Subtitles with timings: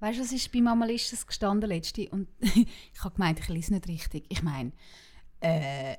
[0.00, 2.08] Weißt du, was ist bei Mama Listes gestanden letzte?
[2.08, 4.24] Und ich habe gemeint, ich lese nicht richtig.
[4.28, 4.72] Ich meine,
[5.40, 5.96] äh,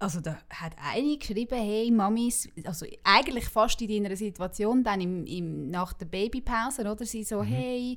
[0.00, 5.26] also da hat eine geschrieben, hey Mamis, also eigentlich fast in deiner Situation, dann im,
[5.26, 7.04] im, nach der Babypause, oder?
[7.04, 7.46] Sie so, mhm.
[7.46, 7.96] hey,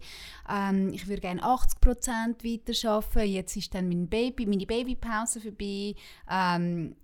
[0.50, 5.94] ähm, ich würde gerne 80% weiterarbeiten, jetzt ist dann mein Baby, meine Babypause vorbei,
[6.30, 6.96] ähm,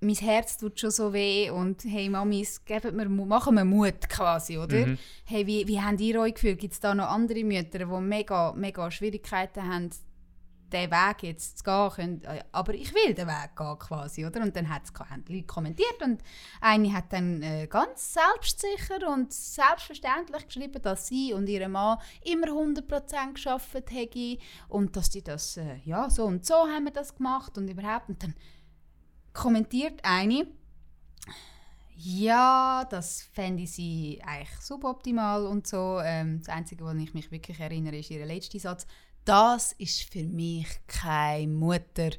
[0.00, 4.56] mein Herz tut schon so weh und hey Mamis, gebt mir, machen wir Mut quasi,
[4.56, 4.86] oder?
[4.86, 4.98] Mhm.
[5.24, 6.58] Hey, wie, wie habt ihr euch gefühlt?
[6.58, 9.90] Gibt es da noch andere Mütter, die mega, mega Schwierigkeiten haben,
[10.72, 14.42] den Weg jetzt zu gehen können, äh, aber ich will den Weg gehen quasi, oder?
[14.42, 16.22] Und dann hat's, haben Leute kommentiert und
[16.60, 22.48] eine hat dann äh, ganz selbstsicher und selbstverständlich geschrieben, dass sie und ihr Mann immer
[22.48, 27.16] 100% geschafft haben und dass die das, äh, ja, so und so haben wir das
[27.16, 28.10] gemacht und überhaupt.
[28.10, 28.34] Und dann
[29.38, 30.46] kommentiert eine,
[31.96, 36.00] ja, das fände sie eigentlich suboptimal und so.
[36.02, 38.86] Ähm, das Einzige, woran ich mich wirklich erinnere, ist ihr letzter Satz
[39.28, 42.10] das ist für mich keine Mutter.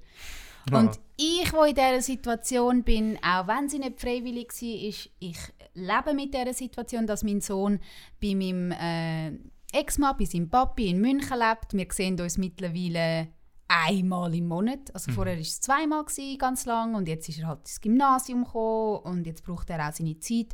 [0.69, 0.77] Ja.
[0.77, 5.37] Und ich, wo in dieser Situation bin, auch wenn sie nicht freiwillig war, ist, ich
[5.73, 7.79] lebe mit dieser Situation, dass mein Sohn
[8.21, 9.31] bei meinem äh,
[9.71, 11.73] Ex-Mann, bei seinem Papi in München lebt.
[11.73, 13.29] Wir sehen uns mittlerweile
[13.69, 14.93] einmal im Monat.
[14.93, 15.15] Also mhm.
[15.15, 18.99] vorher war es zweimal, gewesen, ganz lang, und jetzt ist er halt ins Gymnasium gekommen
[19.03, 20.53] und jetzt braucht er auch seine Zeit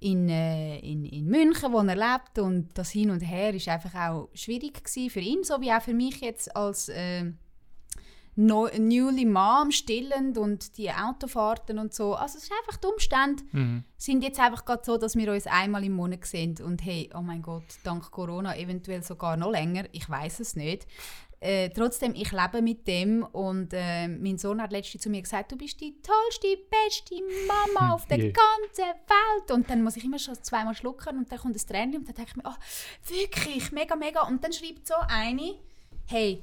[0.00, 2.38] in, äh, in, in München, wo er lebt.
[2.38, 5.94] Und das Hin und Her ist einfach auch schwierig für ihn, so wie auch für
[5.94, 7.32] mich jetzt als äh,
[8.36, 12.14] no, newly Mom, stillend und die Autofahrten und so.
[12.14, 13.84] Also es ist einfach die Umstände mhm.
[13.96, 17.22] sind jetzt einfach gerade so, dass wir uns einmal im Monat sehen und hey, oh
[17.22, 20.86] mein Gott, dank Corona eventuell sogar noch länger, ich weiß es nicht.
[21.42, 25.50] Äh, trotzdem, ich lebe mit dem und äh, mein Sohn hat letztens zu mir gesagt,
[25.50, 27.14] du bist die tollste, beste
[27.48, 28.32] Mama auf der yeah.
[28.32, 29.50] ganzen Welt.
[29.50, 32.14] Und dann muss ich immer schon zweimal schlucken und dann kommt das Tränchen und dann
[32.14, 34.26] denke ich mir, oh, wirklich, mega, mega.
[34.26, 35.54] Und dann schreibt so eine,
[36.08, 36.42] hey,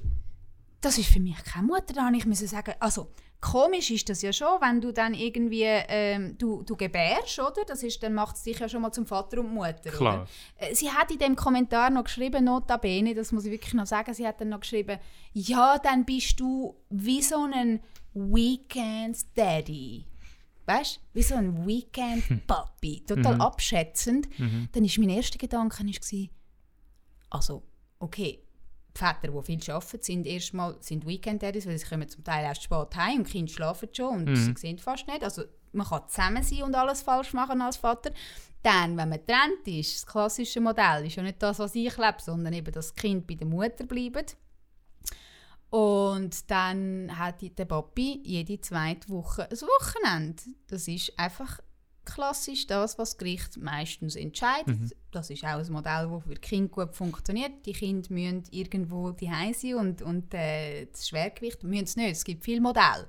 [0.81, 4.33] das ist für mich keine Mutter, da ich müssen sagen, also Komisch ist das ja
[4.33, 7.63] schon, wenn du dann irgendwie ähm, du, du gebärst, oder?
[7.67, 9.91] Das ist, dann macht es dich ja schon mal zum Vater und Mutter.
[9.91, 10.27] Klar.
[10.57, 10.69] Oder?
[10.69, 14.11] Äh, sie hat in dem Kommentar noch geschrieben, notabene, das muss ich wirklich noch sagen,
[14.13, 14.97] sie hat dann noch geschrieben,
[15.33, 17.79] ja, dann bist du wie so ein
[18.13, 20.05] Weekend Daddy.
[20.65, 21.01] Weißt du?
[21.13, 23.03] Wie so ein Weekend Papi.
[23.05, 23.41] Total mhm.
[23.41, 24.27] abschätzend.
[24.39, 24.69] Mhm.
[24.71, 26.27] Dann ist mein erster Gedanke war,
[27.29, 27.63] also,
[27.99, 28.43] okay,
[28.97, 32.95] Väter, die viel arbeiten, sind erstmal sind Weekend-Daddies, weil sie kommen zum Teil erst spät
[32.95, 34.35] heim und die Kinder schlafen schon und mhm.
[34.35, 35.23] sie sehen fast nicht.
[35.23, 38.11] Also man kann zusammen sein und alles falsch machen als Vater.
[38.63, 42.17] Dann, wenn man trennt ist, das klassische Modell ist ja nicht das, was ich lebe,
[42.19, 44.35] sondern eben, dass das Kind bei der Mutter bleibt.
[45.69, 50.43] Und dann hat der Papi jede zweite Woche ein Wochenende.
[50.67, 51.59] Das ist einfach
[52.07, 54.79] klassisch das, was das Gericht meistens entscheidet.
[54.79, 54.91] Mhm.
[55.11, 57.65] Das ist auch ein Modell, das für Kinder gut funktioniert.
[57.65, 62.11] Die Kinder müssen irgendwo die sein und, und äh, das Schwergewicht müssen es nicht.
[62.11, 63.07] Es gibt viele Modelle.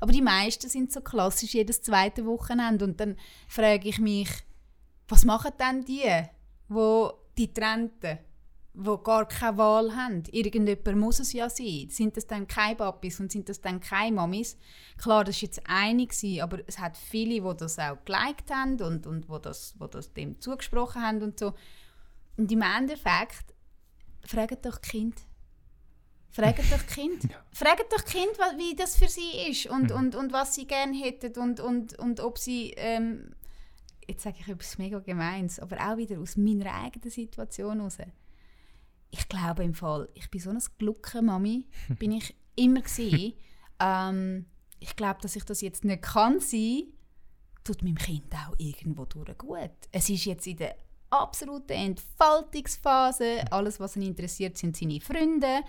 [0.00, 2.84] Aber die meisten sind so klassisch jedes zweite Wochenende.
[2.84, 3.16] Und dann
[3.48, 4.28] frage ich mich,
[5.08, 6.26] was machen denn die,
[6.68, 8.18] wo die Trennten?
[8.72, 10.22] Die gar keine Wahl haben.
[10.30, 11.88] Irgendjemand muss es ja sein.
[11.90, 14.56] Sind das dann keine Papis und sind das dann keine Mamis?
[14.96, 19.06] Klar, das war jetzt eine, aber es hat viele, die das auch geliked haben und,
[19.06, 21.54] und wo das, wo das dem zugesprochen haben und so.
[22.36, 23.54] Und im Endeffekt,
[24.24, 25.20] fragt doch Kind.
[26.30, 27.24] Fragt doch Kind.
[27.30, 27.44] Ja.
[27.52, 29.96] Fragt doch Kind, wie das für sie ist und, mhm.
[29.96, 32.72] und, und was sie gerne hätten und, und, und ob sie...
[32.76, 33.34] Ähm,
[34.08, 37.98] jetzt sage ich etwas mega Gemeins, aber auch wieder aus meiner eigenen Situation heraus
[39.10, 41.66] ich glaube im Fall, ich bin so eine glucke Mami,
[41.98, 43.34] bin ich immer gewesen.
[43.80, 44.46] ähm,
[44.78, 46.84] ich glaube, dass ich das jetzt nicht kann sein,
[47.64, 49.70] tut meinem Kind auch irgendwo durch gut.
[49.92, 50.76] Es ist jetzt in der
[51.10, 53.44] absoluten Entfaltungsphase.
[53.50, 55.60] Alles, was ihn interessiert, sind seine Freunde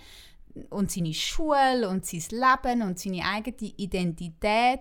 [0.70, 4.80] und seine Schule und sein Leben und seine eigene Identität.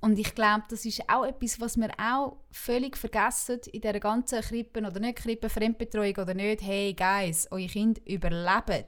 [0.00, 4.40] Und ich glaube, das ist auch etwas, was wir auch völlig vergessen in dieser ganzen
[4.40, 6.62] Krippen oder nicht Krippen, Fremdbetreuung oder nicht.
[6.62, 8.86] Hey, Guys, eure Kinder überleben.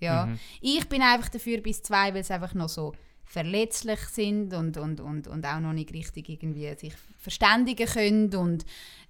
[0.00, 0.26] Ja.
[0.26, 0.38] Mhm.
[0.60, 2.92] Ich bin einfach dafür bis zwei, weil sie einfach noch so
[3.24, 8.66] verletzlich sind und, und, und, und auch noch nicht richtig irgendwie sich verständigen können und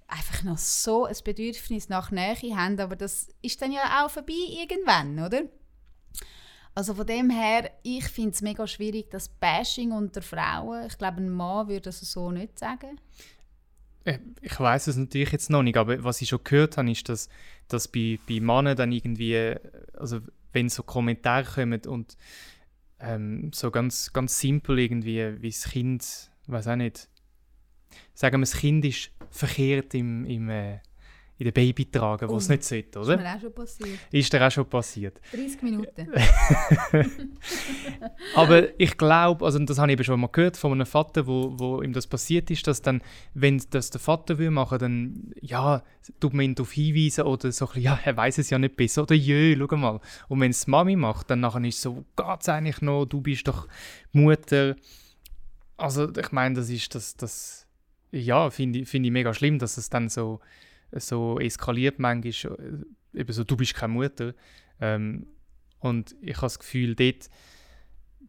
[0.07, 2.79] einfach noch so ein Bedürfnis nach Nähe haben.
[2.79, 5.41] Aber das ist dann ja auch vorbei irgendwann, oder?
[6.75, 10.87] Also von dem her, ich finde es mega schwierig, das Bashing unter Frauen.
[10.87, 12.99] Ich glaube, ein Mann würde das so nicht sagen.
[14.05, 17.07] Äh, ich weiß es natürlich jetzt noch nicht, aber was ich schon gehört habe, ist,
[17.09, 17.29] dass,
[17.67, 19.55] dass bei, bei Männern dann irgendwie,
[19.93, 20.19] also
[20.51, 22.17] wenn so Kommentare kommen und
[22.99, 27.09] ähm, so ganz, ganz simpel irgendwie, wie das Kind, weiß auch nicht,
[28.13, 30.79] sagen wir, das Kind ist verkehrt im, im, äh,
[31.39, 33.15] in den Baby tragen, wo es Oh, nicht sollte, oder?
[33.15, 33.99] ist mir auch schon passiert.
[34.11, 35.19] Ist dir auch schon passiert.
[35.33, 36.07] 30 Minuten.
[38.35, 41.53] Aber ich glaube, also das habe ich eben schon mal gehört von einem Vater, wo,
[41.57, 43.01] wo ihm das passiert ist, dass dann,
[43.33, 45.83] wenn das der Vater will machen, dann ja,
[46.19, 48.75] tut man ihn darauf hinweisen oder so ein bisschen, ja, er weiß es ja nicht
[48.75, 49.99] besser oder jö, schau mal.
[50.27, 53.47] Und wenn es Mami macht, dann nachher ist es so, geht's eigentlich noch, du bist
[53.47, 53.67] doch
[54.11, 54.75] Mutter.
[55.77, 57.67] Also ich meine, das ist das, das
[58.11, 60.39] ja, finde ich, find ich mega schlimm, dass es dann so,
[60.99, 62.57] so eskaliert manchmal,
[63.13, 64.33] äh, eben so, du bist keine Mutter.
[64.79, 65.27] Ähm,
[65.79, 67.29] und ich habe das Gefühl, dort,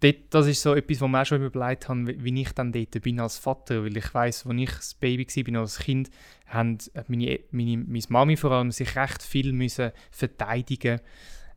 [0.01, 2.73] dort, das ist so etwas, was mir auch schon überlegt habe, wie, wie ich dann
[2.73, 6.11] dort bin als Vater, weil ich weiß, als ich das Baby war, als Kind,
[6.47, 6.79] haben
[7.09, 11.01] meine, meine, meine Mami vor allem sich recht viel müssen verteidigen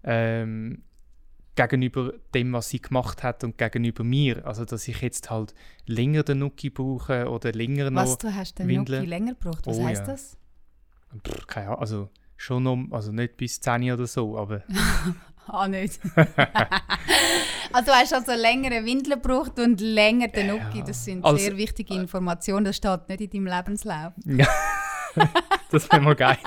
[0.03, 0.83] ähm,
[1.55, 4.45] gegenüber dem, was sie gemacht hat und gegenüber mir.
[4.45, 5.53] Also, dass ich jetzt halt
[5.87, 8.03] länger den Nuki brauche oder länger noch...
[8.03, 8.99] Was, du hast den Windeln.
[8.99, 9.65] Nuki länger gebraucht?
[9.65, 10.07] Was Oh, heisst ja.
[10.07, 10.37] das?
[11.25, 14.63] Pff, keine Ahnung, also schon noch, also nicht bis 10 oder so, aber
[15.49, 15.99] Ah, nicht.
[17.71, 20.79] also du hast also längere Windeln gebraucht und länger den Nuki.
[20.79, 20.83] Ja.
[20.85, 22.65] Das sind Also- sehr wichtige Informationen.
[22.65, 24.11] Das steht nicht in deinem Lebenslauf.
[25.71, 26.37] das wäre mal geil.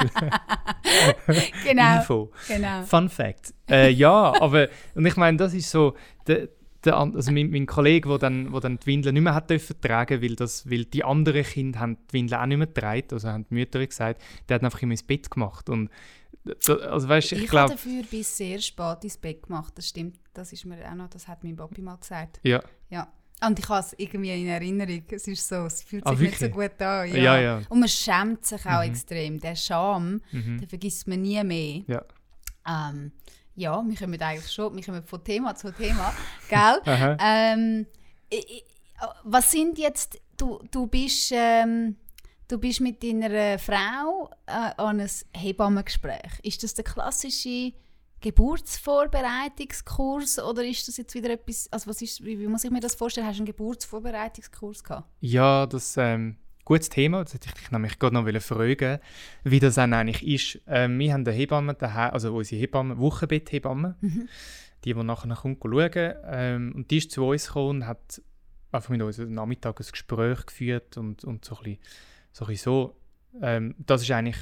[1.64, 1.96] Genau.
[1.96, 2.30] Info.
[2.46, 2.82] genau.
[2.82, 3.54] Fun Fact.
[3.70, 5.96] Äh, ja, aber und ich meine, das ist so,
[6.26, 6.48] der,
[6.84, 9.80] der, also mein, mein Kollege, der dann, wo dann die Windeln nicht mehr hat dürfen
[9.80, 13.28] tragen, weil, das, weil die anderen Kinder haben die Windeln auch nicht mehr getragen, also
[13.28, 15.90] haben die Mütter gesagt, der hat einfach immer ins Bett gemacht und
[16.68, 19.74] also weißt, Ich, ich habe dafür bis sehr spät ins Bett gemacht.
[19.76, 20.16] Das stimmt.
[20.32, 22.40] Das ist mir auch noch, das hat mein Papi mal gesagt.
[22.42, 23.12] ja, Ja.
[23.46, 25.02] Und ich habe es irgendwie in Erinnerung.
[25.10, 27.08] Es ist so, es fühlt sich Ah, nicht so gut an.
[27.14, 27.62] Ja, ja.
[27.70, 28.90] Und man schämt sich auch Mhm.
[28.90, 29.40] extrem.
[29.40, 30.58] Der Scham, mhm.
[30.60, 31.82] den vergisst man nie mehr.
[31.86, 32.04] ja.
[32.66, 33.12] Ähm,
[33.54, 36.12] ja, wir kommen eigentlich schon, wir kommen von Thema zu Thema,
[36.48, 36.80] gell?
[37.20, 37.86] Ähm,
[39.24, 41.96] was sind jetzt, du, du bist, ähm,
[42.48, 46.38] du bist mit deiner Frau äh, an einem Hebammengespräch.
[46.42, 47.72] Ist das der klassische
[48.20, 52.80] Geburtsvorbereitungskurs oder ist das jetzt wieder etwas, also was ist, wie, wie muss ich mir
[52.80, 53.26] das vorstellen?
[53.26, 55.08] Hast du einen Geburtsvorbereitungskurs gehabt?
[55.20, 57.22] Ja, das ähm, gutes Thema.
[57.24, 58.98] Das hätte ich dich nämlich gerade noch fragen,
[59.44, 60.62] wie das dann eigentlich ist.
[60.66, 64.28] Ähm, wir haben eine Hebamme daheim, also unsere Hebamme, Wochenbetthebamme, Mhm.
[64.84, 66.14] die, die nachher kommt schauen.
[66.24, 68.22] Ähm, und die ist zu uns gekommen und hat
[68.72, 71.78] einfach mit uns am Nachmittag ein Gespräch geführt und, und so ein bisschen
[72.32, 72.44] so.
[72.44, 72.96] Ein bisschen so.
[73.42, 74.38] Ähm, das ist eigentlich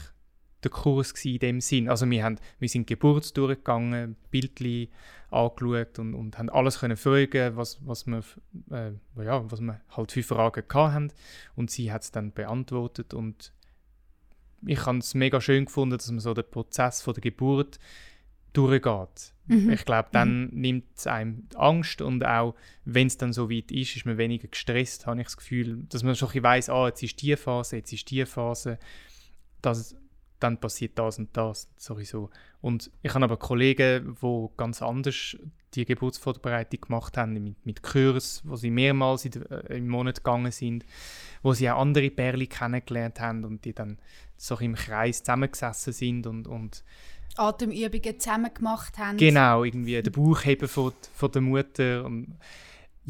[0.65, 1.89] der Kurs in dem Sinn.
[1.89, 4.89] Also wir, haben, wir sind Geburt durchgegangen, Bildchen
[5.31, 8.23] angeschaut und, und haben alles können fragen, was, was, wir,
[8.71, 11.13] äh, ja, was wir halt für Fragen hatten.
[11.55, 13.53] Und sie hat es dann beantwortet und
[14.67, 17.79] ich habe es mega schön gefunden, dass man so den Prozess von der Geburt
[18.53, 19.35] durchgeht.
[19.47, 19.71] Mhm.
[19.71, 22.55] Ich glaube, dann nimmt es einem Angst und auch,
[22.85, 26.03] wenn es dann so weit ist, ist man weniger gestresst, habe ich das Gefühl, dass
[26.03, 28.79] man schon ein bisschen weiss, ah, jetzt ist die Phase, jetzt ist die Phase,
[29.63, 29.97] dass
[30.41, 32.31] dann passiert das und das sowieso.
[32.61, 35.37] Und ich habe aber Kollegen, die ganz anders
[35.75, 40.51] die Geburtsvorbereitung gemacht haben, mit, mit Kurs, wo sie mehrmals in, äh, im Monat gegangen
[40.51, 40.85] sind,
[41.43, 43.99] wo sie auch andere Pärchen kennengelernt haben und die dann
[44.37, 46.85] so im Kreis zusammengesessen sind und, und
[47.37, 49.17] Atemübungen zusammen gemacht haben.
[49.19, 52.05] Genau, irgendwie den Bauch heben von, von der Mutter.
[52.05, 52.37] Und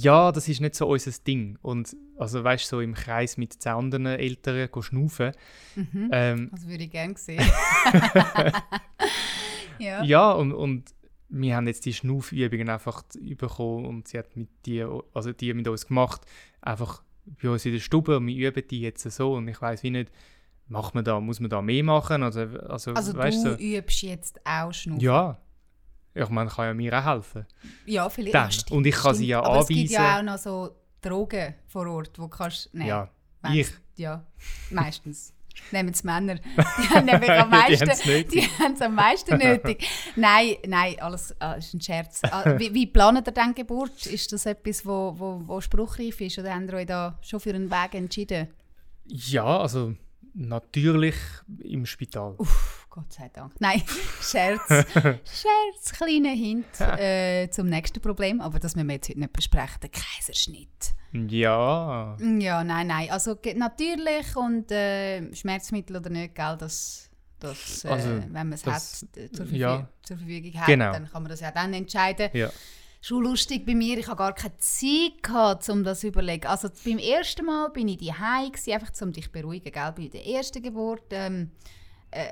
[0.00, 1.58] ja, das ist nicht so unser Ding.
[1.60, 5.32] Und also weißt du, so im Kreis mit zehn anderen Eltern schnaufen.
[5.74, 6.10] Mhm.
[6.12, 7.44] Ähm, Das würde ich gerne sehen.
[9.80, 10.04] ja.
[10.04, 10.94] ja, und, und
[11.28, 13.02] wir haben jetzt die Schnaufübungen einfach
[13.36, 16.22] bekommen und sie hat mit die, also die mit uns gemacht,
[16.60, 17.02] einfach
[17.42, 19.90] bei uns in der Stube und wir üben die jetzt so und ich weiß wie
[19.90, 20.12] nicht,
[20.68, 22.22] macht man da, muss man da mehr machen?
[22.22, 25.04] Also, also, Also weißt du so, übst jetzt auch Schnupfen?
[25.04, 25.40] ja.
[26.22, 27.46] Ich meine, kann ja mir auch helfen.
[27.86, 28.34] Ja, vielleicht.
[28.34, 28.50] Dann.
[28.52, 29.30] Stimmt, Und ich kann sie stimmt.
[29.30, 30.28] ja Aber es gibt ja anweisen.
[30.28, 32.88] auch noch so Drogen vor Ort, wo du kannst nehmen.
[32.88, 33.10] Ja,
[33.42, 33.68] Wenn's- ich.
[33.96, 34.24] Ja,
[34.70, 35.32] meistens.
[35.72, 36.36] Nehmen es Männer.
[36.36, 37.90] Die haben am meisten,
[38.30, 38.48] die
[38.80, 39.88] am meisten nötig.
[40.16, 42.22] Nein, nein, alles ah, ist ein Scherz.
[42.22, 44.06] Ah, wie, wie plant ihr denn Geburt?
[44.06, 47.50] Ist das etwas, wo, wo, wo spruchreif ist oder habt ihr euch da schon für
[47.50, 48.48] einen Weg entschieden?
[49.06, 49.94] Ja, also
[50.38, 51.14] natürlich
[51.62, 52.34] im Spital.
[52.38, 53.52] Uff, Gott sei Dank.
[53.60, 53.82] Nein,
[54.22, 54.60] Scherz.
[54.68, 59.78] Scherz, kleiner Hint äh, zum nächsten Problem, aber das müssen wir jetzt heute nicht besprechen.
[59.82, 60.94] Der Kaiserschnitt.
[61.12, 63.10] Ja, Ja, nein, nein.
[63.10, 68.64] Also natürlich und äh, Schmerzmittel oder nicht, gell, das, das äh, Also, wenn man es
[68.66, 68.82] hat,
[69.16, 69.88] äh, zur, Verfü ja.
[70.02, 70.92] zur Verfügung hat, Genau.
[70.92, 72.30] dann kann man das ja dann entscheiden.
[72.32, 72.50] ja.
[73.08, 76.46] Schon lustig bei mir, ich habe gar keine Zeit gehabt, um das zu überlegen.
[76.46, 79.94] Also beim ersten Mal bin ich daheim einfach um dich zu beruhigen, gell?
[79.96, 81.50] Bei der ersten Geburt, ähm,
[82.10, 82.26] äh,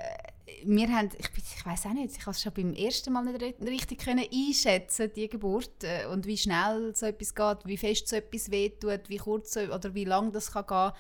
[0.66, 3.40] wir haben, ich, ich weiß auch nicht, ich habe es schon beim ersten Mal nicht
[3.40, 8.08] ri- richtig können einschätzen, die Geburt äh, und wie schnell so etwas geht, wie fest
[8.08, 10.92] so etwas wehtut, wie kurz so, oder wie lang das kann gehen.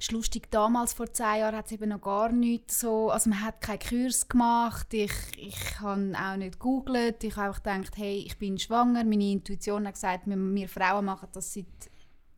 [0.00, 3.44] Ist lustig, damals vor zehn Jahren hat es eben noch gar nichts so, also man
[3.44, 8.24] hat keinen Kurs gemacht, ich, ich habe auch nicht gegoogelt, ich habe einfach gedacht, hey,
[8.26, 11.66] ich bin schwanger, meine Intuition hat gesagt, wir, wir Frauen machen das seit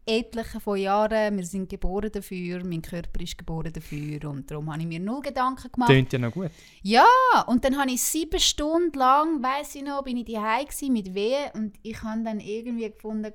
[0.05, 4.83] etlichen von Jahren, wir sind geboren dafür, mein Körper ist geboren dafür und darum habe
[4.83, 5.91] ich mir null Gedanken gemacht.
[5.91, 6.51] Tönt ja noch gut.
[6.83, 7.07] Ja,
[7.47, 11.51] und dann habe ich sieben Stunden lang, weiß ich noch, bin ich daheim mit Wehen
[11.55, 13.33] und ich habe dann irgendwie gefunden,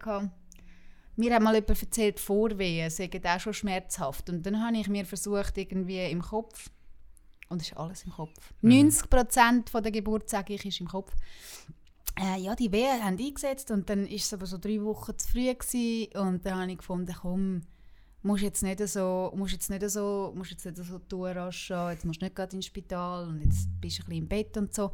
[1.17, 4.29] mir hat mal jemand erzählt, Vorwehen seien auch schon schmerzhaft.
[4.29, 6.69] Und dann habe ich mir versucht, irgendwie im Kopf,
[7.49, 8.89] und es ist alles im Kopf, mhm.
[8.89, 11.13] 90% von der Geburt, sage ich, ist im Kopf.
[12.19, 15.27] Äh, ja, die Wehen haben eingesetzt und dann war es aber so drei Wochen zu
[15.27, 17.61] früh gewesen, und dann habe ich gefunden, komm,
[18.23, 22.05] musst jetzt nicht so, musst jetzt nicht so, musst jetzt nicht so tun, Rascha, jetzt
[22.05, 24.73] musst du nicht gerade ins Spital und jetzt bist du ein bisschen im Bett und
[24.73, 24.91] so.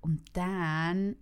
[0.00, 1.16] Und dann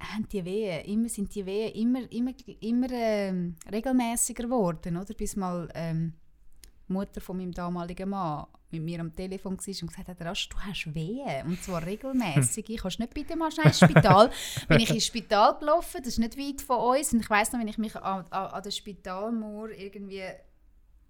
[0.00, 5.14] haben die Wehen, immer sind die Wehen immer, immer, immer ähm, regelmäßiger geworden, oder?
[5.14, 6.14] Bis mal ähm,
[6.88, 10.56] Mutter von meinem damaligen Mann mit mir am Telefon war und gesagt hat, Rasch, du
[10.58, 12.68] hast Wehen, und zwar regelmäßig.
[12.70, 14.30] Ich kannst nicht bitte mal schnell ins Spital.
[14.68, 17.60] bin ich ins Spital gelaufen, das ist nicht weit von uns, und ich weiß noch,
[17.60, 20.22] wenn ich mich an, an, an der Spitalmauer irgendwie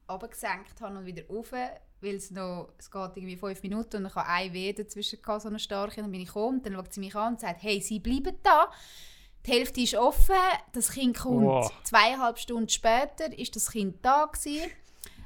[0.06, 1.52] abgesenkt habe und wieder rauf,
[2.00, 5.42] weil es noch, es geht irgendwie fünf Minuten und ich habe ein Weh dazwischen gehabt,
[5.42, 7.62] so eine starke, dann bin ich gekommen und dann schaut sie mich an und sagt,
[7.62, 8.70] hey, sie bleiben da.
[9.46, 10.34] Die Hälfte ist offen,
[10.72, 11.72] das Kind kommt wow.
[11.84, 14.70] zweieinhalb Stunden später, ist das Kind da gewesen.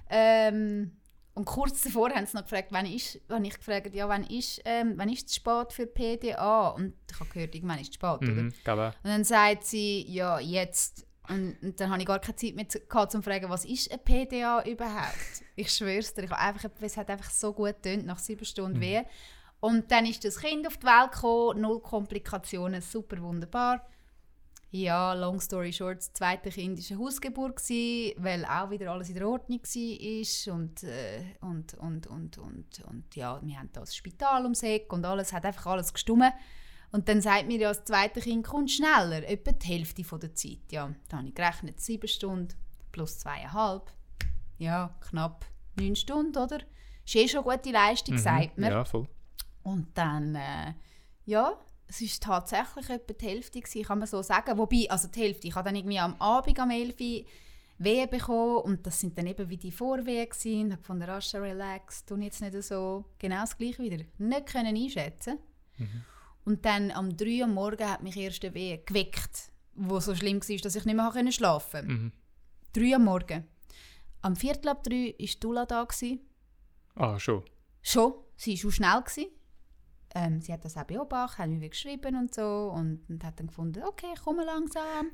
[0.09, 0.93] Ähm,
[1.35, 4.61] und kurz davor haben sie noch gefragt, wann ist, wann ich gefragt, ja, wann ist,
[4.64, 6.69] ähm, wann ist es spät für PDA?
[6.69, 8.52] Und ich habe gehört, irgendwann ist es spät, mhm, oder?
[9.02, 11.07] Und dann sagt sie, ja, jetzt.
[11.28, 13.90] Und, und, dann habe ich gar keine Zeit mehr gehabt, um zu fragen, was ist
[13.90, 15.14] ein PDA überhaupt?
[15.57, 18.83] Ich schwöre dir, ich einfach, es hat einfach so gut getönt, nach sieben Stunden mhm.
[18.83, 19.02] weh.
[19.61, 23.87] Und dann ist das Kind auf die Welt gekommen, null Komplikationen, super wunderbar.
[24.73, 29.09] Ja, long story short, das zweite Kind war eine Hausgeburt, gewesen, weil auch wieder alles
[29.09, 30.54] in der Ordnung war.
[30.54, 35.04] Und, äh, und, und, und, und, und ja, wir haben das Spital ums Eck und
[35.04, 36.33] alles, hat einfach alles gestummen.
[36.94, 40.32] Und dann sagt mir ja, das zweite Kind kommt schneller, etwa die Hälfte von der
[40.32, 40.70] Zeit.
[40.70, 42.54] Ja, da habe ich gerechnet, sieben Stunden
[42.92, 43.92] plus zweieinhalb.
[44.58, 46.60] Ja, knapp neun Stunden, oder?
[47.04, 48.70] Ist eh schon eine gute Leistung, mhm, sagt man.
[48.70, 49.08] Ja, voll.
[49.64, 50.74] Und dann, äh,
[51.24, 51.58] ja,
[51.88, 54.56] es war tatsächlich etwa die Hälfte, gewesen, kann man so sagen.
[54.56, 57.24] Wobei, also die Hälfte, ich habe dann irgendwie am Abend am 11 Uhr
[57.78, 60.66] Wehen bekommen und das sind dann eben wie die Vorwehen gewesen.
[60.68, 64.04] Ich habe von der Rascha relax, tun jetzt nicht so genau das gleiche wieder.
[64.18, 65.40] Nicht können einschätzen.
[65.78, 66.04] Mhm.
[66.44, 70.56] Und dann am 3 Uhr morgen hat mich erste Weh geweckt, wo so schlimm war,
[70.58, 71.92] dass ich nicht mehr schlafen konnte.
[71.92, 72.12] Mhm.
[72.74, 73.48] 3 Uhr morgen.
[74.20, 75.84] Am Viertel ab 3 war Dula da.
[75.84, 76.20] Gewesen.
[76.94, 77.44] Ah, schon?
[77.82, 78.14] Schon.
[78.36, 79.02] Sie war schon schnell.
[79.02, 79.30] Gewesen.
[80.16, 83.49] Ähm, sie hat das auch beobachtet, hat mir geschrieben und so und, und hat dann
[83.49, 85.11] gefunden, okay, ich komme langsam.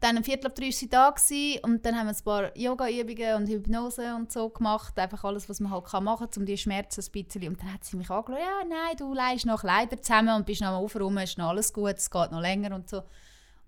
[0.00, 2.54] Dann am Viertel ab drei war sie da gewesen, und dann haben wir ein paar
[2.54, 6.46] Yoga-Übungen und Hypnose und so gemacht, einfach alles, was man halt kann machen kann, um
[6.46, 7.48] die Schmerzen ein bisschen.
[7.48, 10.60] Und dann hat sie mich angeschaut, ja, nein, du leihst noch Kleider zusammen und bist
[10.60, 13.02] noch mal aufgeräumt, ist noch alles gut, es geht noch länger und so.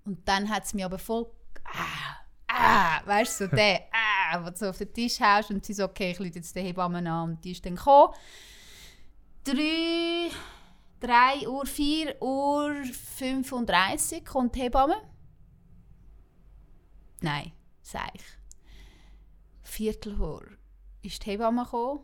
[0.04, 1.26] Und dann hat sie mich aber voll,
[1.64, 2.16] ah,
[2.49, 5.73] ah, weißt du, so der, ah, wo du so auf den Tisch haust und sie
[5.73, 8.12] so, okay, ich rufe jetzt den Hebammen an und die ist dann gekommen.
[9.42, 10.30] Drei
[11.00, 14.97] 3 Uhr, 4 Uhr 35 kommt die Hebamme.
[17.21, 18.23] Nein, sag ich.
[19.62, 20.47] Viertel Uhr
[21.03, 22.00] ist die Hebamme gekommen.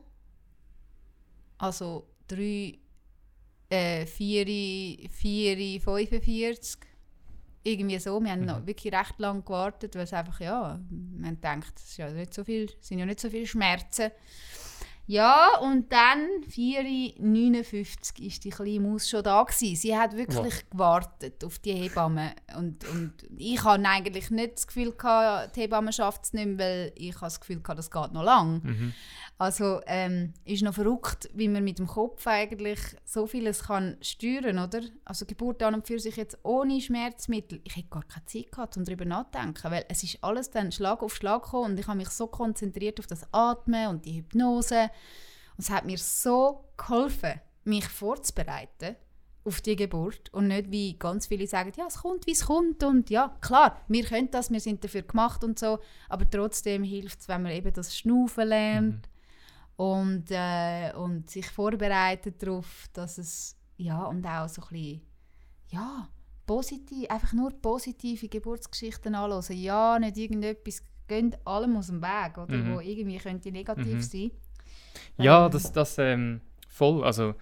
[1.59, 2.79] Also 3,
[3.71, 6.81] äh, 4, 4, 45.
[7.65, 8.21] Irgendwie so.
[8.21, 8.47] Wir haben mhm.
[8.47, 12.43] noch wirklich recht lange gewartet, weil es einfach, ja, man denkt, es ja nicht so
[12.43, 14.11] viel, sind ja nicht so viele Schmerzen.
[15.07, 19.77] Ja, und dann, 4.59 Uhr, ist die kleine Maus schon da gewesen.
[19.77, 20.61] Sie hat wirklich ja.
[20.71, 22.35] gewartet auf die Hebamme.
[22.57, 26.59] Und, und ich hatte eigentlich nicht das Gefühl, gehabt, die Hebamme schafft es nicht mehr,
[26.59, 28.63] weil ich das Gefühl hatte, das geht noch lang.
[28.63, 28.95] Mhm.
[29.43, 34.61] Also ähm, ist noch verrückt, wie man mit dem Kopf eigentlich so vieles kann steuern
[34.61, 34.83] oder?
[35.05, 37.61] Also Geburt an und für sich jetzt ohne Schmerzmittel.
[37.65, 41.03] Ich hätte gar keine Zeit gehabt, um darüber nachzudenken, weil es ist alles dann Schlag
[41.03, 44.92] auf Schlag gekommen und ich habe mich so konzentriert auf das Atmen und die Hypnose
[45.57, 48.97] und es hat mir so geholfen, mich vorzubereiten
[49.45, 52.85] auf die Geburt und nicht wie ganz viele sagen, ja, es kommt, wie es kommt
[52.85, 57.21] und ja, klar, wir können das, wir sind dafür gemacht und so, aber trotzdem hilft
[57.21, 59.13] es, wenn man eben das Schnaufen lernt, mhm
[59.77, 65.01] und, äh, und sich vorbereitet darauf, dass es, ja, und auch so ein bisschen,
[65.69, 66.09] ja,
[66.47, 69.57] positiv, einfach nur positive Geburtsgeschichten anhören.
[69.57, 72.75] Ja, nicht irgendetwas, gehen allem aus dem Weg, oder, mhm.
[72.75, 74.03] wo irgendwie könnte negativ mhm.
[74.03, 74.31] sein.
[75.19, 77.35] Ja, ähm, das, das ähm, voll, also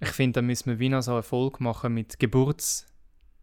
[0.00, 2.86] ich finde, da müssen wir wie noch so Erfolg machen mit Geburts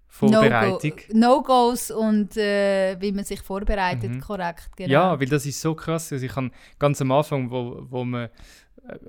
[0.08, 0.94] Vorbereitung.
[1.14, 4.20] No-Gos no und äh, wie man sich vorbereitet, mhm.
[4.20, 4.70] korrekt.
[4.76, 4.92] Genau.
[4.92, 6.12] Ja, weil das ist so krass.
[6.12, 8.30] Also ich habe ganz am Anfang, wo, wo man äh,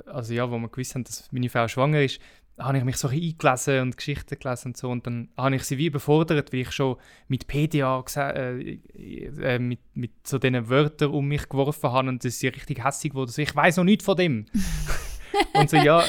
[0.07, 2.21] also ja, wo wir gewusst haben, dass meine Frau schwanger ist,
[2.59, 4.91] habe ich mich so ein eingelesen und Geschichten gelesen und so.
[4.91, 6.97] Und dann habe ich sie wie überfordert, weil ich schon
[7.29, 12.35] mit PDA äh, äh, mit, mit so diesen Wörtern um mich geworfen habe und das
[12.35, 13.31] ist richtig hässlich wurde.
[13.31, 14.47] Also ich weiß noch nichts von dem.
[15.55, 16.05] und so, ja.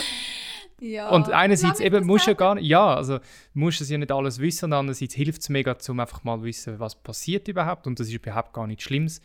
[0.80, 3.20] ja und einerseits eben musst du ja gar nicht, ja, also
[3.54, 6.44] musst du ja nicht alles wissen und andererseits hilft es mega, um einfach mal zu
[6.44, 9.22] wissen, was passiert überhaupt und das ist überhaupt gar nichts Schlimmes.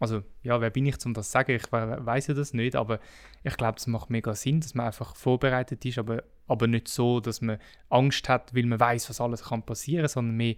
[0.00, 1.52] Also, ja, wer bin ich, um das zu sagen?
[1.52, 3.00] Ich weiß ja das nicht, aber
[3.42, 7.20] ich glaube, es macht mega Sinn, dass man einfach vorbereitet ist, aber, aber nicht so,
[7.20, 7.58] dass man
[7.90, 10.56] Angst hat, weil man weiß, was alles kann passieren, sondern mehr,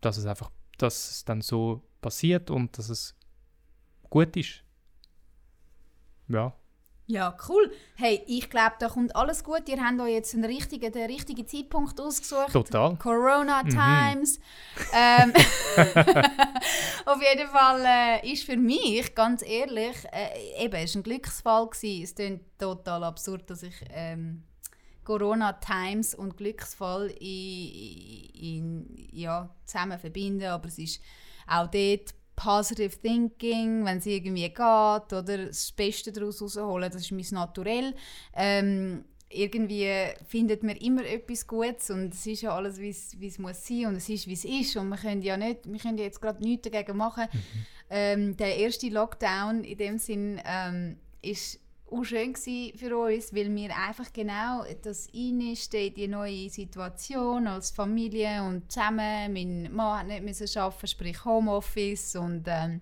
[0.00, 3.14] dass es einfach, dass es dann so passiert und dass es
[4.10, 4.64] gut ist.
[6.28, 6.54] Ja.
[7.10, 7.72] Ja, cool.
[7.96, 9.66] Hey, ich glaube, da kommt alles gut.
[9.66, 12.52] Ihr habt euch jetzt einen richtigen, den richtigen Zeitpunkt ausgesucht.
[12.52, 12.96] Total.
[12.96, 13.70] Corona mhm.
[13.70, 14.38] Times.
[14.38, 14.84] Mhm.
[14.92, 15.32] Ähm,
[17.06, 21.68] auf jeden Fall äh, ist für mich, ganz ehrlich, äh, eben, es war ein Glücksfall.
[21.68, 22.04] Gewesen.
[22.04, 24.42] Es klingt total absurd, dass ich ähm,
[25.08, 31.00] Corona Times und Glücksfall in, in, ja, zusammen verbinde, aber es ist
[31.46, 37.12] auch dort Positive Thinking, wenn es irgendwie geht, oder das Beste daraus rausholen, das ist
[37.12, 37.94] mein Naturell.
[38.34, 39.90] Ähm, irgendwie
[40.26, 43.96] findet man immer etwas Gutes und es ist ja alles, wie es muss sein und
[43.96, 46.68] es ist, wie es ist und wir können ja nicht, wir können jetzt gerade nichts
[46.68, 47.24] dagegen machen.
[47.32, 47.40] Mhm.
[47.88, 53.76] Ähm, der erste Lockdown in dem Sinn ähm, ist auch schön für uns, weil wir
[53.76, 59.32] einfach genau das reinstehen, die neue Situation als Familie und zusammen.
[59.32, 62.80] Mein Mann hat nicht müssen arbeiten, sprich Homeoffice und ähm,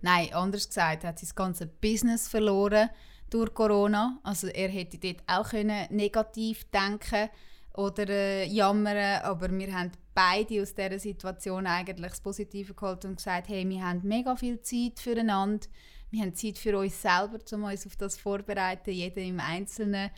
[0.00, 2.90] nein, anders gesagt, hat sein ganzes Business verloren
[3.30, 4.18] durch Corona.
[4.22, 7.28] Also er hätte dort auch können negativ denken
[7.74, 13.16] oder äh, jammern, aber wir haben beide aus dieser Situation eigentlich das Positive geholt und
[13.16, 15.66] gesagt, hey, wir haben mega viel Zeit füreinander
[16.10, 20.10] wir haben Zeit für uns selber, um uns auf das vorzubereiten, jeder im Einzelnen.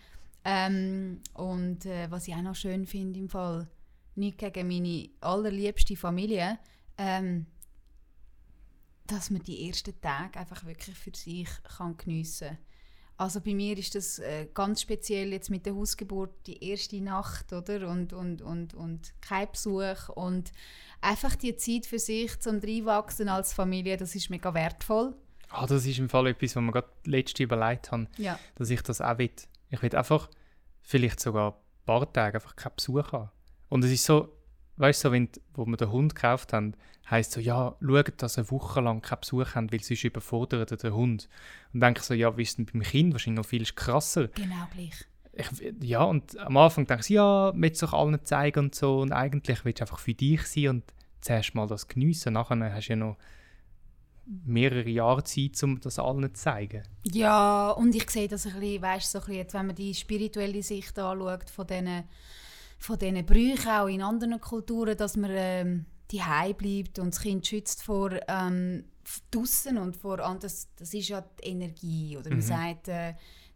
[0.45, 3.69] Ähm, und äh, was ich auch noch schön finde im Fall,
[4.15, 6.59] nicht gegen meine allerliebste Familie,
[6.97, 7.47] ähm,
[9.07, 12.59] dass man die ersten Tage einfach wirklich für sich kann geniessen kann.
[13.19, 17.53] Also bei mir ist das äh, ganz speziell jetzt mit der Hausgeburt die erste Nacht,
[17.53, 17.89] oder?
[17.89, 20.53] Und, und, und, und kein Besuch und
[21.01, 25.17] einfach die Zeit für sich zum Reinwachsen als Familie, das ist mega wertvoll.
[25.51, 28.39] Ah, das ist im Fall etwas, was mir gerade letzte überlegt habe, ja.
[28.57, 29.31] dass ich das auch will.
[29.71, 30.29] Ich will einfach
[30.83, 33.31] vielleicht sogar ein paar Tage einfach keinen Besuch haben.
[33.69, 34.35] Und es ist so,
[34.77, 36.75] weißt du, so, wenn, wo wir den Hund gekauft haben,
[37.11, 40.95] heisst so, ja, schaut, dass eine Woche lang keinen Besuch haben, weil sonst überfordert der
[40.95, 41.29] Hund.
[41.73, 44.29] Und dann denke ich so, ja, wie ist denn beim Kind wahrscheinlich noch viel krasser.
[44.29, 45.07] Genau gleich.
[45.33, 49.01] Ich, ja, und am Anfang denke ich, ja, willst du doch allen zeigen und so.
[49.01, 50.85] Und eigentlich willst du einfach für dich sein und
[51.21, 52.35] zuerst mal das geniessen.
[52.35, 53.17] Nachher hast du ja noch
[54.45, 56.83] mehrere Jahre Zeit, um das allen zu zeigen.
[57.05, 60.63] Ja, und ich sehe das ein bisschen, weißt, so ein bisschen, wenn man die spirituelle
[60.63, 62.05] Sicht anschaut von diesen,
[62.79, 66.23] von diesen Brüchen auch in anderen Kulturen, dass man ähm, die
[66.57, 68.85] bleibt und das Kind schützt vor ähm,
[69.31, 72.43] draussen und vor das, das ist ja die Energie oder man mhm.
[72.43, 73.15] sagt äh,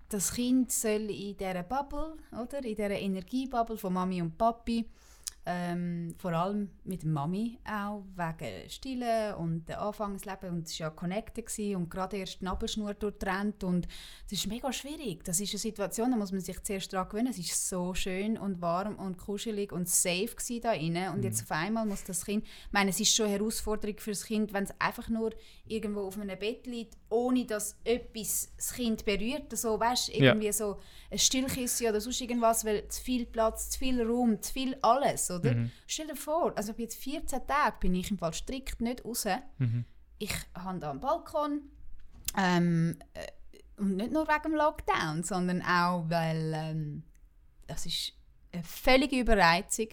[0.09, 4.87] das Kind soll in dieser Bubble oder in dieser Energiebubble von Mami und Papi
[5.45, 10.51] ähm, vor allem mit Mami auch, wegen Stillen und dem Anfangsleben.
[10.51, 13.65] Und es war ja connected gewesen und gerade erst die Nabelschnur durchtrennt.
[13.65, 13.89] Und
[14.31, 15.25] das ist mega schwierig.
[15.25, 17.29] Das ist eine Situation, da muss man sich zuerst daran gewöhnen.
[17.29, 21.09] Es ist so schön und warm und kuschelig und safe da innen.
[21.11, 21.25] Und mhm.
[21.25, 24.25] jetzt auf einmal muss das Kind, ich meine, es ist schon eine Herausforderung für das
[24.25, 25.33] Kind, wenn es einfach nur
[25.67, 29.57] irgendwo auf einem Bett liegt, ohne dass etwas das Kind berührt.
[29.57, 30.53] So, weißt, irgendwie ja.
[30.53, 30.79] so
[31.11, 35.32] ein Stillkissen oder sonst irgendwas, weil zu viel Platz, zu viel Raum, zu viel alles
[35.33, 35.55] oder?
[35.55, 35.71] Mhm.
[35.87, 39.27] Stell dir vor, also jetzt 14 Tage bin ich im Fall strikt nicht raus.
[39.59, 39.85] Mhm.
[40.19, 41.63] Ich habe da einen Balkon.
[42.37, 43.27] Ähm, äh,
[43.77, 47.03] und nicht nur wegen dem Lockdown, sondern auch, weil ähm,
[47.67, 48.13] das ist
[48.53, 49.89] eine völlige Überreizung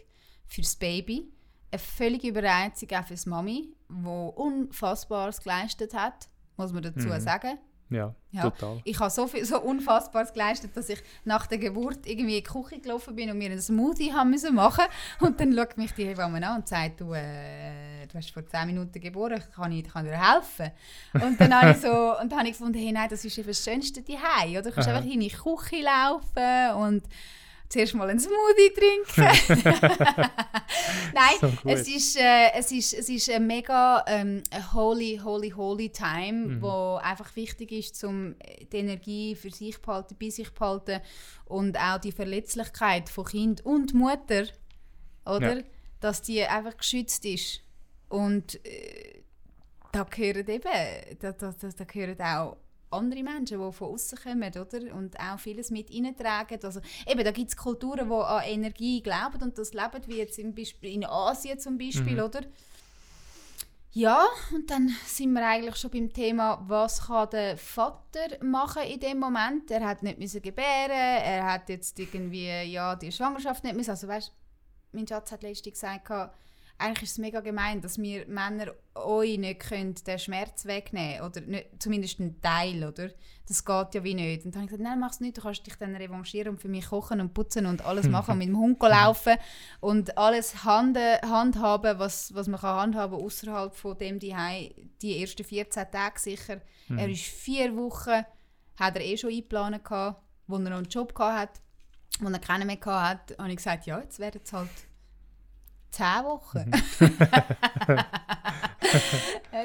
[0.46, 1.32] fürs Baby,
[1.72, 7.20] eine völlige Überreizung auch fürs Mami, wo Unfassbares geleistet hat, muss man dazu mhm.
[7.20, 7.58] sagen.
[7.90, 8.82] Ja, ja, total.
[8.84, 12.50] Ich habe so viel, so Unfassbares geleistet, dass ich nach der Geburt irgendwie in die
[12.50, 14.86] Küche gelaufen bin und mir einen Smoothie haben müssen machen
[15.20, 18.68] Und dann schaut mich die Hebamme an und sagt, du, äh, du hast vor 10
[18.68, 20.72] Minuten geboren, kann ich, kann dir helfen?
[21.14, 23.48] Und dann habe ich so, und dann habe ich gefunden, hey, nein, das ist eben
[23.48, 24.62] das Schönste daheim, oder?
[24.62, 24.98] Du kannst Aha.
[24.98, 27.04] einfach in die Küche laufen und
[27.70, 29.62] zuerst mal einen Smoothie trinken.
[31.14, 35.52] Nein, so es, ist, äh, es, ist, es ist ein mega ähm, a holy, holy,
[35.52, 36.62] holy time, mhm.
[36.62, 38.36] wo einfach wichtig ist, um
[38.72, 41.02] die Energie für sich zu behalten, bei sich zu behalten
[41.46, 44.46] und auch die Verletzlichkeit von Kind und Mutter,
[45.26, 45.58] oder?
[45.58, 45.64] Ja.
[46.00, 47.62] dass die einfach geschützt ist.
[48.08, 49.22] Und äh,
[49.92, 50.72] da gehören eben,
[51.20, 52.58] da, da, da, da gehören auch
[52.92, 54.96] andere Menschen, die von außen kommen, oder?
[54.96, 56.60] Und auch vieles mit reintragen.
[56.64, 60.40] Also, eben, da gibt es Kulturen, die an Energie glauben und das leben, wie jetzt
[60.40, 62.24] im Beispiel, in Asien zum Beispiel, mhm.
[62.24, 62.42] oder?
[63.92, 69.00] Ja, und dann sind wir eigentlich schon beim Thema, was kann der Vater machen in
[69.00, 69.72] dem Moment?
[69.72, 73.90] Er hat nicht müssen gebären, er hat jetzt irgendwie ja die Schwangerschaft nicht müssen.
[73.90, 74.32] Also weißt,
[74.92, 76.12] mein Schatz hat letztens gesagt,
[76.80, 81.30] eigentlich ist es mega gemein, dass wir Männer euch nicht können den Schmerz wegnehmen können.
[81.30, 83.10] Oder nicht, zumindest einen Teil, oder?
[83.48, 84.46] Das geht ja wie nicht.
[84.46, 86.62] Und dann habe ich gesagt, nein, mach es nicht, du kannst dich dann revanchieren und
[86.62, 89.36] für mich kochen und putzen und alles machen, mit dem Hund laufen
[89.82, 94.34] und alles hand, handhaben, was, was man kann handhaben außerhalb von dem die
[95.02, 96.62] die ersten 14 Tage sicher.
[96.88, 96.98] Mhm.
[96.98, 98.24] Er ist vier Wochen,
[98.78, 99.82] hat er eh schon eingeplant
[100.48, 101.62] wo er noch einen Job gehabt hat,
[102.22, 104.70] wo er keinen mehr gehabt hat, habe ich gesagt, ja, jetzt werden es halt
[105.92, 106.72] Zehn Wochen.
[107.00, 107.18] Mhm.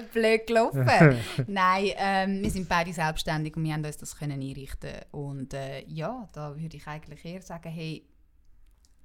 [0.13, 0.87] Blöd gelaufen.
[1.47, 5.85] Nein, ähm, wir sind beide selbstständig und wir haben uns das können einrichten Und äh,
[5.87, 8.05] ja, da würde ich eigentlich eher sagen, hey,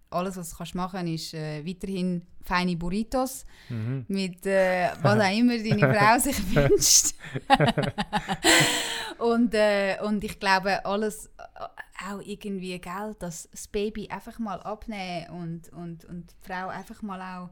[0.09, 4.05] alles, was du machen kannst, ist äh, weiterhin feine Burritos mhm.
[4.07, 7.13] mit äh, was auch immer deine Frau sich wünscht.
[9.19, 14.61] und, äh, und ich glaube, alles äh, auch irgendwie, gell, dass das Baby einfach mal
[14.61, 17.49] abnehmen und, und, und die Frau einfach mal auch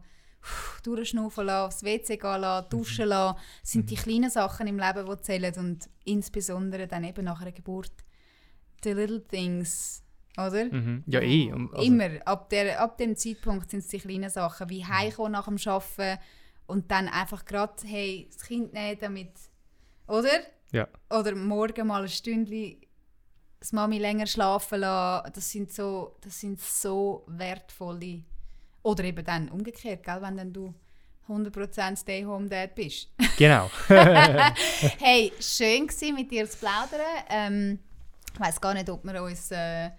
[0.84, 3.10] durchschnaufen lassen, aufs WC gehen lassen, duschen mhm.
[3.10, 3.88] lassen, sind mhm.
[3.88, 7.92] die kleinen Sachen im Leben, die zählen und insbesondere dann eben nach einer Geburt.
[8.84, 10.04] The little things
[10.38, 10.66] oder?
[10.66, 11.04] Mhm.
[11.08, 11.52] Ja, eh.
[11.52, 11.84] Also.
[11.84, 12.10] Immer.
[12.26, 16.20] Ab, der, ab dem Zeitpunkt sind es die kleinen Sachen, wie heimkommen nach dem Arbeiten
[16.68, 19.34] und dann einfach gerade, hey, das Kind nehmen damit,
[20.08, 20.40] oder?
[20.72, 20.88] Ja.
[21.10, 22.78] Oder morgen mal ein Stündchen
[23.60, 25.32] das Mami länger schlafen lassen.
[25.34, 28.24] Das sind so, das sind so wertvolle...
[28.84, 30.74] Oder eben dann umgekehrt, gell, wenn dann du
[31.28, 33.10] 100% Stay-Home-Dad bist.
[33.38, 33.70] Genau.
[33.88, 37.02] hey, schön war mit dir zu plaudern.
[37.30, 37.80] Ähm,
[38.34, 39.52] ich weiß gar nicht, ob wir uns...
[39.52, 39.90] Äh,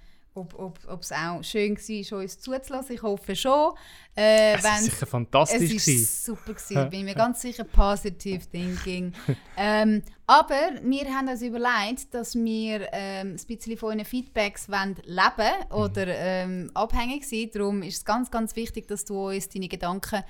[0.40, 2.94] ob es auch schön war, uns zuzulassen.
[2.94, 3.74] Ich hoffe schon.
[4.16, 5.74] Äh, es war sicher fantastisch.
[5.74, 6.54] Es war super.
[6.54, 6.90] Gewesen.
[6.90, 9.12] Bin mir ganz sicher positive thinking.
[9.56, 14.96] ähm, aber wir haben uns überlegt, dass wir ähm, ein bisschen von euren Feedbacks wollen
[15.04, 16.12] leben oder mhm.
[16.16, 17.54] ähm, abhängig sind.
[17.54, 20.22] Darum ist es ganz, ganz wichtig, dass du uns deine Gedanken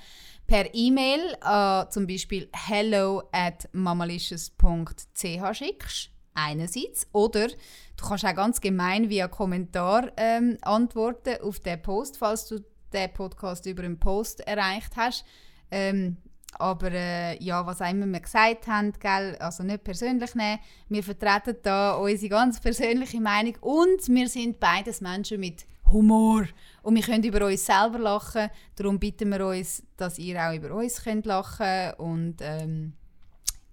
[0.45, 6.09] per E-Mail äh, zum Beispiel hello at mamalicious.ch schickst
[6.45, 7.07] einerseits.
[7.11, 12.59] Oder du kannst auch ganz gemein via Kommentar ähm, antworten auf den Post, falls du
[12.93, 15.25] den Podcast über einen Post erreicht hast.
[15.71, 16.17] Ähm,
[16.57, 20.59] aber äh, ja, was auch immer wir gesagt haben, gell, also nicht persönlich nehmen.
[20.87, 26.45] Wir vertreten da unsere ganz persönliche Meinung und wir sind beides Menschen mit Humor.
[26.81, 28.49] Und wir können über uns selber lachen.
[28.75, 32.93] Darum bitten wir uns, dass ihr auch über uns könnt lachen könnt.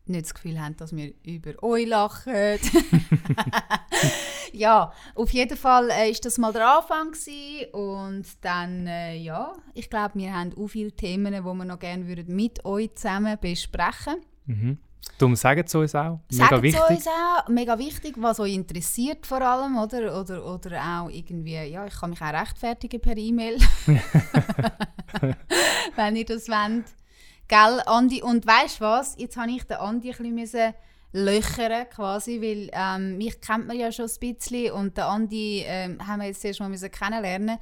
[0.09, 2.33] Nicht das Gefühl haben, dass wir über euch lachen.
[4.53, 7.71] ja, auf jeden Fall äh, ist das mal der Anfang gewesen.
[7.73, 12.07] und dann, äh, ja, ich glaube, wir haben auch viele Themen, die wir noch gerne
[12.07, 14.17] würden mit euch zusammen besprechen
[14.47, 14.79] mhm.
[15.19, 16.21] Darum sagen Sie uns auch.
[16.31, 16.91] Mega sagen wichtig.
[16.91, 17.49] uns auch.
[17.49, 19.79] Mega wichtig, was euch interessiert vor allem.
[19.79, 23.57] Oder, oder, oder auch irgendwie, ja, ich kann mich auch rechtfertigen per E-Mail.
[25.97, 26.85] Wenn ihr das wollt.
[27.49, 28.23] Gell, Andi?
[28.23, 29.15] Und weißt du was?
[29.19, 30.75] Jetzt habe ich den Andi ein bisschen
[31.13, 36.07] löchern quasi, weil ähm, mich kennt man ja schon ein bisschen und den Andi ähm,
[36.07, 37.59] haben wir jetzt erst mal müssen kennenlernen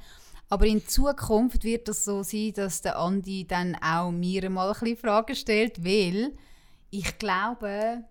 [0.49, 4.79] aber in Zukunft wird das so sein, dass der Andi dann auch mir mal ein
[4.79, 6.33] bisschen Fragen stellt, weil
[6.91, 8.03] ich glaube,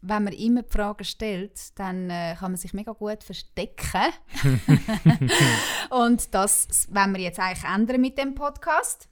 [0.00, 4.12] wenn man immer die Fragen stellt, dann äh, kann man sich mega gut verstecken.
[5.90, 9.08] und das wenn wir jetzt eigentlich ändern mit dem Podcast.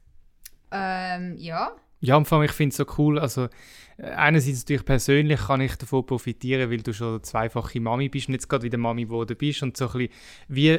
[0.71, 3.19] Ähm, ja, ja, am Anfang, ich finde es so cool.
[3.19, 3.49] Also,
[3.97, 8.35] äh, einerseits natürlich persönlich kann ich davon profitieren, weil du schon zweifache Mami bist und
[8.35, 10.11] jetzt gerade wieder Mami geworden bist und so ein bisschen
[10.49, 10.79] wie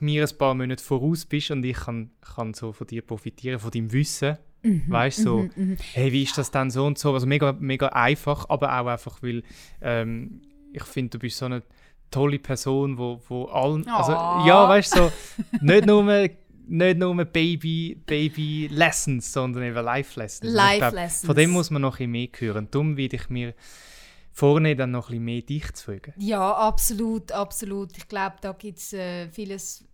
[0.00, 3.70] mir ein paar Monate voraus bist und ich kann, kann so von dir profitieren, von
[3.70, 4.38] deinem Wissen.
[4.62, 5.76] Mhm, weißt du, so, mhm, mhm.
[5.92, 7.12] hey, wie ist das dann so und so?
[7.12, 9.42] Also mega, mega einfach, aber auch einfach, weil
[9.82, 10.40] ähm,
[10.72, 11.62] ich finde, du bist so eine
[12.10, 15.12] tolle Person, wo, wo allen, also ja, weißt du, so,
[15.60, 16.02] nicht nur
[16.66, 20.52] nicht nur Baby, Baby Lessons, sondern eben Life Lessons.
[20.52, 21.26] Life glaub, Lessons.
[21.26, 22.68] Von dem muss man noch ein bisschen mehr hören.
[22.70, 23.54] Darum würde ich mir
[24.34, 26.12] vorne dann noch ein bisschen mehr dich zu fügen.
[26.16, 27.96] Ja, absolut, absolut.
[27.96, 29.84] Ich glaube, da gibt es äh, vieles,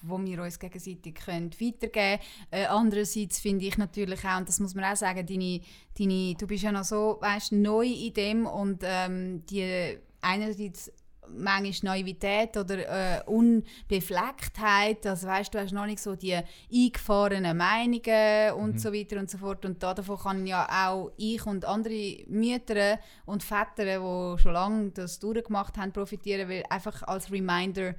[0.00, 2.18] wo wir uns gegenseitig können weitergeben können.
[2.50, 5.60] Äh, andererseits finde ich natürlich auch, und das muss man auch sagen, deine,
[5.98, 10.90] deine, du bist ja noch so weißt, neu in dem und ähm, die einerseits
[11.36, 15.06] manchmal Naivität oder äh, Unbeflecktheit.
[15.06, 16.38] Also weißt du, hast noch nicht so die
[16.72, 18.78] eingefahrenen Meinungen und mhm.
[18.78, 19.64] so weiter und so fort.
[19.64, 25.18] Und davon kann ja auch ich und andere Mütter und Väter, die schon lange das
[25.18, 27.94] durchgemacht haben, profitieren, weil einfach als Reminder,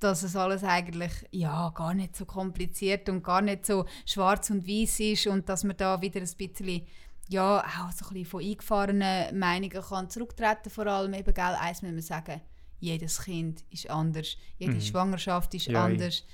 [0.00, 4.68] dass es alles eigentlich ja, gar nicht so kompliziert und gar nicht so schwarz und
[4.68, 6.86] weiß ist und dass man da wieder ein bisschen
[7.28, 11.82] ja, auch so ein bisschen von eingefahrenen Meinungen kann zurücktreten vor allem eben, gell, eins
[11.82, 12.40] müssen wir sagen,
[12.80, 14.80] jedes Kind ist anders, jede mhm.
[14.80, 16.24] Schwangerschaft ist ja, anders.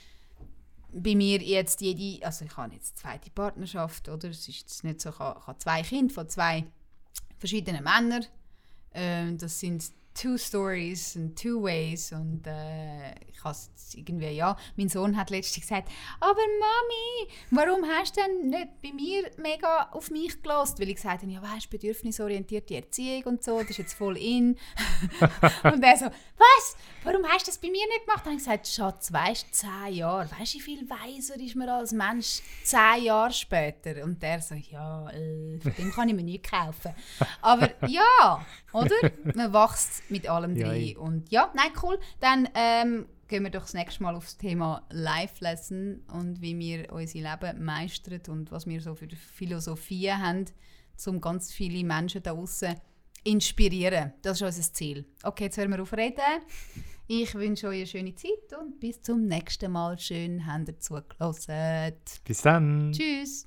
[0.93, 4.29] Bei mir jetzt jede, also ich habe jetzt zweite Partnerschaft, oder?
[4.29, 6.67] Es ist jetzt nicht so, ich habe, ich habe zwei Kinder von zwei
[7.39, 8.27] verschiedenen Männern.
[8.93, 13.57] Ähm, das sind two stories and two ways und äh, ich habe
[13.95, 14.57] irgendwie ja.
[14.77, 15.89] Mein Sohn hat letztens gesagt
[16.21, 20.81] aber Mami warum hast du denn nicht bei mir mega auf mich gelost?
[20.81, 24.57] Weil ich gesagt habe ja weißt bedürfnisorientierte Erziehung und so das ist jetzt voll in.
[25.65, 26.77] Und er so was?
[27.05, 28.25] Warum hast du das bei mir nicht gemacht?
[28.25, 31.93] Dann habe ich gesagt Schatz weißt zehn Jahre weißt wie viel weiser ist man als
[31.93, 34.05] Mensch zehn Jahre später?
[34.05, 36.95] Und der so ja äh, von dem kann ich mir nicht kaufen.
[37.41, 38.95] Aber ja oder?
[39.35, 40.97] Man wächst mit allem ja, drin.
[40.97, 41.99] Und ja, nein, cool.
[42.21, 46.59] Dann ähm, gehen wir doch das nächste Mal auf das Thema Life Lesson und wie
[46.59, 50.47] wir unser Leben meistern und was wir so für Philosophie haben,
[51.07, 52.77] um ganz viele Menschen da draußen
[53.25, 54.13] inspirieren.
[54.23, 55.05] Das ist unser Ziel.
[55.23, 56.21] Okay, jetzt hören wir auf reden.
[57.09, 59.99] Ich wünsche euch eine schöne Zeit und bis zum nächsten Mal.
[59.99, 61.95] Schön, habt ihr zugelassen.
[62.25, 62.93] Bis dann.
[62.93, 63.47] Tschüss.